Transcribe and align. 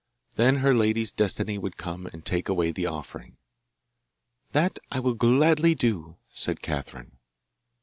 Then 0.33 0.55
her 0.65 0.73
lady's 0.73 1.11
Destiny 1.11 1.59
would 1.59 1.77
come 1.77 2.07
and 2.07 2.25
take 2.25 2.49
away 2.49 2.71
the 2.71 2.87
offering. 2.87 3.37
'That 4.51 4.79
will 4.95 5.13
I 5.13 5.17
gladly 5.17 5.75
do,' 5.75 6.15
said 6.33 6.63
Catherine. 6.63 7.17